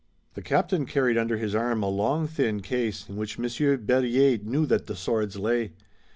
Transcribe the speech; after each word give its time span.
The 0.33 0.41
captain 0.41 0.87
carried 0.87 1.15
under 1.15 1.37
his 1.37 1.53
arm 1.53 1.83
a 1.83 1.87
long 1.87 2.25
thin 2.27 2.61
case, 2.61 3.07
in 3.07 3.17
which 3.17 3.37
Monsieur 3.37 3.77
Berryer 3.77 4.39
knew 4.41 4.65
that 4.65 4.87
the 4.87 4.95
swords 4.95 5.35
lay. 5.35 5.73